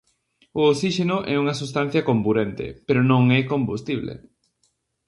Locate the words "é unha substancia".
1.33-2.05